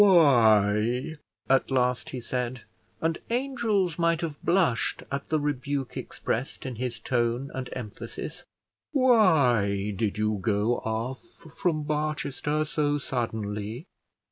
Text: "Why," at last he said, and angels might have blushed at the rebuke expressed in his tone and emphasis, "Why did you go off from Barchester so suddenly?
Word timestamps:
"Why," 0.03 1.13
at 1.47 1.69
last 1.69 2.09
he 2.09 2.21
said, 2.21 2.61
and 3.01 3.19
angels 3.29 3.99
might 3.99 4.21
have 4.21 4.43
blushed 4.43 5.03
at 5.11 5.29
the 5.29 5.39
rebuke 5.39 5.95
expressed 5.95 6.65
in 6.65 6.77
his 6.77 6.97
tone 6.99 7.51
and 7.53 7.69
emphasis, 7.73 8.43
"Why 8.93 9.91
did 9.95 10.17
you 10.17 10.39
go 10.41 10.77
off 10.79 11.21
from 11.55 11.83
Barchester 11.83 12.65
so 12.65 12.97
suddenly? 12.97 13.85